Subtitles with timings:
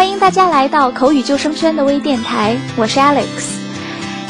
[0.00, 3.58] 欢迎大家来到口语救生圈的微电台，我是 Alex。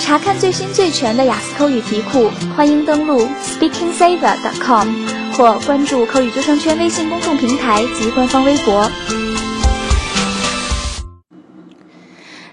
[0.01, 4.89] 查看最新最全的雅思口语题库，欢迎登录 SpeakingSaver.com
[5.35, 8.91] 或关注口语救生圈微信公众平台及官方微博。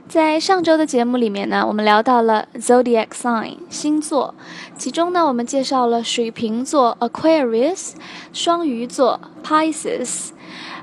[0.07, 4.35] 在上周的节目里面呢，我们聊到了 zodiac sign 星座，
[4.77, 7.93] 其中呢，我们介绍了水瓶座 Aquarius、
[8.31, 10.36] 双鱼座 Pisces。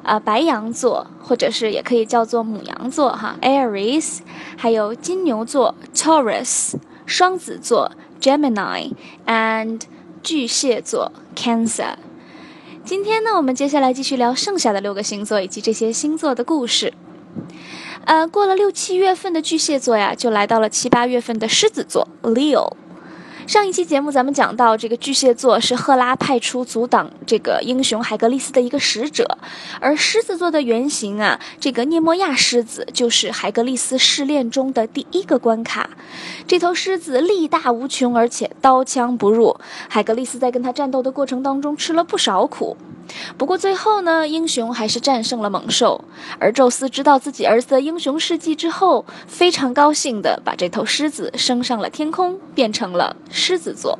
[0.05, 4.19] 啊，白羊座，或者是也可以叫做母羊座哈，Aries，
[4.57, 6.75] 还有金牛座 Taurus，
[7.07, 7.91] 双子座
[8.21, 9.81] Gemini，and
[10.23, 11.97] 巨蟹座 Cancer。
[12.85, 16.93] 今天呢，我们接下来继续聊剩下的六个星座以及这些星座的故事。
[18.05, 22.75] 呃，过了六七月份的巨蟹座呀，就来到了七八月份的狮子座 Leo。
[23.47, 29.39] 上一期节目咱们讲到，这个巨蟹座是赫拉派出阻挡这个英雄海格力斯的一个使者，
[29.81, 35.91] 而狮子座的原型啊，这个涅摩亚狮子就是海格力斯试炼中的第一个关卡。
[36.47, 39.55] 这头狮子力大无穷，而且刀枪不入，
[39.89, 42.77] 海格力斯在跟他战斗的过程当中吃了不少苦。
[43.37, 46.03] 不过最后呢，英雄还是战胜了猛兽。
[46.39, 53.99] 而宙斯知道自己儿子的英雄事迹之后，非常高兴地把这头狮子升上了天空，变成了狮子座。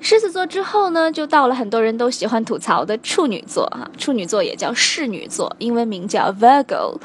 [0.00, 3.90] 狮子座之后呢，就到了很多人都喜欢吐槽的处女座哈。
[3.98, 6.98] 处女座也叫侍女座，英文名叫 Virgo。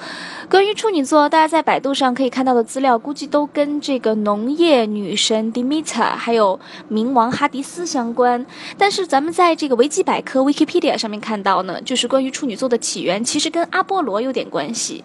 [0.50, 6.60] 关于处女座，大家在百度上可以看到的资料，估计都跟这个农业女神 Demeter 还有
[6.92, 8.46] 冥王哈迪斯相关。
[8.78, 15.04] 但是咱们在这个维基百科 Wikipedia 上面看到呢，就是关于处女座的起源，其实跟阿波罗有点关系。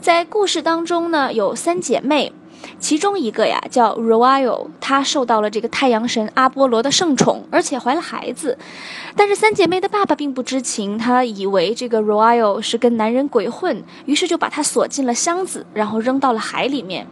[0.00, 2.32] 在故事当中呢，有三姐妹。
[2.80, 8.56] 其中一个呀叫 r o y a l 她受到了这个太阳神阿波罗的圣宠，而且怀了孩子。
[9.14, 17.06] 但是三姐妹的爸爸并不知情，他以为这个 r o y a l 是跟男人鬼混，于是就把她锁进了箱子，然后扔到了海里面。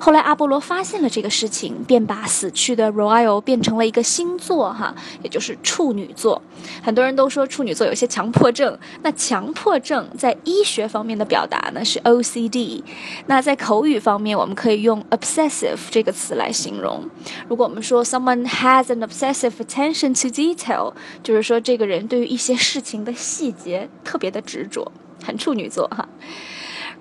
[0.00, 6.40] 后来阿波罗发现了这个事情，便把死去的 Royal 变成了一个星座，哈，也就是处女座。
[6.82, 8.78] 很多人都说处女座有些强迫症。
[9.02, 12.82] 那强迫症在医学方面的表达呢是 OCD。
[13.26, 17.08] 那在口语方面，我们可以用 obsessive 这个词来形容。
[17.48, 24.90] 如果我们说 someone has an obsessive attention to detail，就是说这个人对于一些事情的细节特别的执着，
[25.24, 26.08] 很处女座，哈。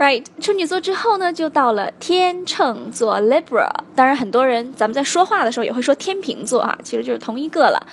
[0.02, 3.70] Right，处女座之后呢，就到了天秤座 Libra。
[3.94, 7.86] 当然，很多人咱们在说话的时候也会说天平座哈，其实就是同一个了。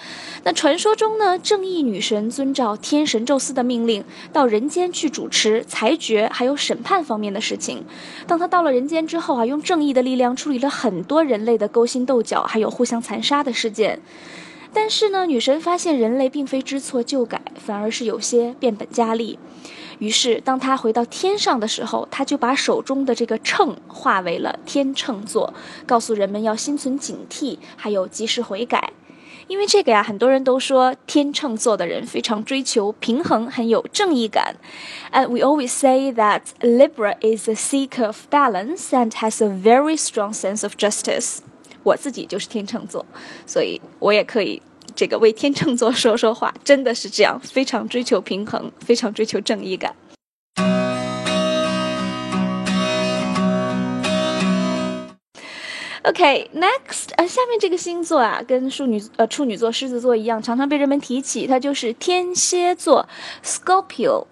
[0.42, 4.02] 那传说中呢，正义女神遵照天神宙斯的命令，
[4.32, 7.84] 到人间去主持裁决还有审判方面的事情。
[8.26, 14.00] 当她到了人间之后啊，用正义的力量处理了很多人类的勾心斗角还有互相残杀的事件。
[14.72, 19.38] 但是呢，女神发现人类并非知错就改，反而是有些变本加厉。
[19.98, 25.52] 于是，当他回到天上的时候，他就把手中的这个秤化为了天秤座，
[25.86, 28.92] 告诉人们要心存警惕，还有及时悔改。
[29.48, 34.54] 因为这个呀，很多人都说天秤座的人非常追求平衡，很有正义感。
[35.10, 40.34] And we always say that Libra is a seeker of balance and has a very strong
[40.34, 41.38] sense of justice。
[41.82, 43.06] 我自己就是天秤座，
[43.46, 44.60] 所以我也可以。
[44.98, 49.94] 这个为天秤座说说话，真的是这样，非常追求平衡，非常追求正义感。
[56.02, 63.08] OK，next，呃，下面这个星座啊，跟处女呃处女座、狮子座一样，常常被人们提起，它就是天蝎座
[63.44, 64.26] （Scorpio）。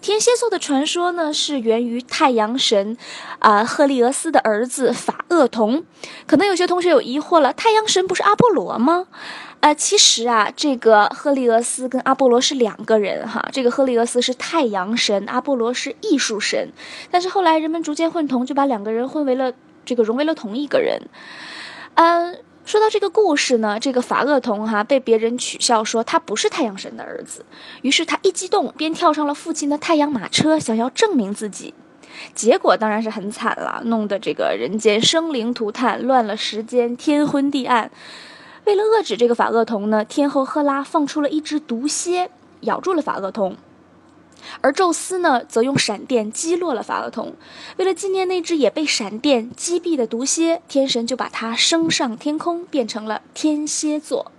[0.00, 2.96] 天蝎座的传说呢，是源于太阳神
[3.38, 5.84] 啊赫利俄斯的儿子法厄同。
[6.26, 9.06] 可能有些同学有疑惑了，太阳神不是阿波罗吗？
[9.60, 13.46] 呃，其实啊，这个赫利俄斯跟阿波罗是两个人哈。
[13.52, 16.72] 这个赫利俄斯是太阳神，阿波罗是艺术神。
[17.10, 19.52] 但是后来人们逐渐混同，就把两个人混为了
[19.84, 21.02] 这个融为了同一个人。
[21.94, 27.44] 嗯，说到这个故事呢，这个法厄同哈被别人取笑说他不是太阳神的儿子，
[27.82, 31.74] 于是他一激动便跳上了父亲的太阳马车，想要证明自己。
[32.34, 37.90] 结果当然是很惨了，弄得这个人间生灵涂炭，乱了时间，天昏地暗。
[38.64, 42.30] 为了遏制这个法厄同呢，天后赫拉放出了一只毒蝎，
[42.60, 43.56] 咬住了法厄同。
[44.60, 47.34] 而宙斯呢，则用闪电击落了法厄同。
[47.76, 54.30] 为了纪念那只也被闪电击毙的毒蝎，天神就把它升上天空，变成了天蝎座。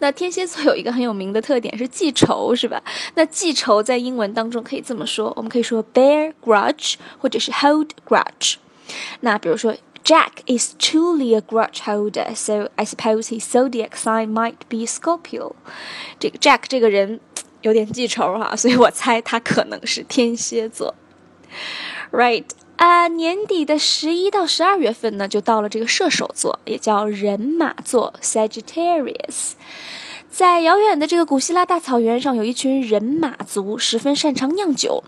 [0.00, 2.82] 那天蝎座有一个很有名的特点是记仇，是吧？
[3.14, 8.56] 那记仇在英文当中可以这么说，我们可以说 bear grudge，或者是 hold grudge。
[9.20, 9.74] 那比如说。
[10.03, 15.55] Jack is truly a grudge holder, so I suppose his zodiac sign might be Scorpio。
[16.17, 17.19] 这个 Jack 这个人
[17.61, 20.95] 有点记仇哈，所以我猜他可能是天蝎座。
[22.11, 22.45] Right
[22.77, 29.53] 啊，年底的十一到十二月份呢，就到了这个射手座，也叫人马座 （Sagittarius）。
[30.32, 35.04] 在遥远的这个古希腊大草原上，有一群人马族，十分擅长酿酒。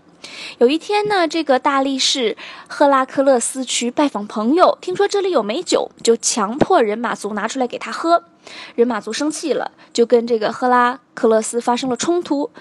[0.59, 2.37] 有一天呢，这个大力士
[2.67, 8.23] 赫拉克勒斯去拜访朋友，听说这里有美酒，就强迫人马族拿出来给他喝。
[8.75, 12.51] 人马族生气了，就跟这个赫拉克勒斯发生了冲突。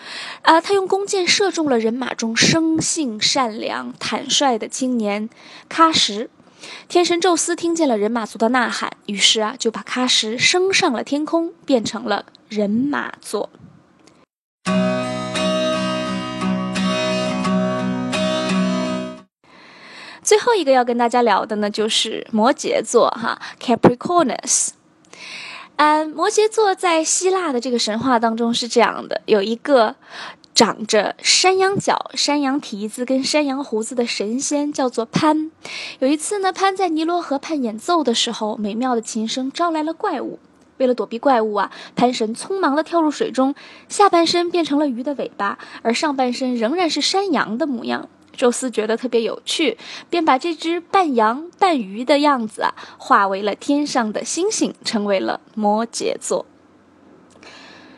[0.40, 5.28] 啊，他用弓箭射中了人马中生性善良、坦率的青年
[5.68, 6.30] 喀什。
[6.88, 12.24] 天神宙斯听见了人马族的呐喊，于是啊，就把喀什升上了天空，变成了
[12.54, 13.50] 人马座。
[20.22, 24.68] 最后一个要跟大家聊的呢，就是摩羯座哈，Capricornus。
[25.74, 29.96] 嗯，摩羯座在希腊的这个神话当中是这样的：有一个
[30.54, 35.50] 长着山羊角、山羊蹄子跟山羊胡子的神仙，叫做潘。
[35.98, 40.38] 有一次呢，潘在尼罗河畔演奏的时候，美妙的琴声招来了怪物。
[40.78, 43.54] 为了躲避怪物啊，潘神匆忙地跳入水中，
[43.88, 48.08] 下半身变成了鱼的尾巴，而上半身仍然是山羊的模样。
[48.36, 49.78] 宙斯觉得特别有趣，
[50.10, 56.44] 便把这只半羊半鱼的样子啊，化为了天上的星星，成为了摩羯座。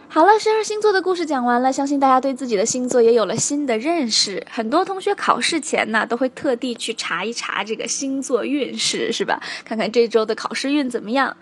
[0.09, 4.47] 好了，十二星座的故事讲完了，相信大家对自己的星座也有了新的认识。
[4.51, 9.41] 很多同学考试前呢，都会特地去查一查这个星座运势，是吧？
[9.65, 11.37] 看看这周的考试运怎么样。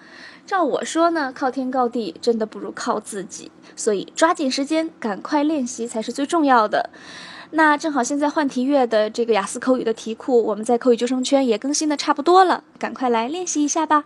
[0.46, 6.90] 照我说呢，靠天靠地真的不如靠自己，所以抓紧时间，赶快练习才是最重要的。
[7.52, 14.04] 那正好，现在换题月的这个雅思口语的题库，我们在口语救生圈也更新的差不多了，赶快来练习一下吧。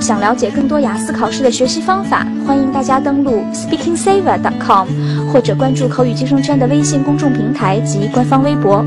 [0.00, 8.84] 想了解更多雅思考试的学习方法，欢迎大家登录 SpeakingSaver.com，或者关注口语救生圈的微信公众平台及官方微博。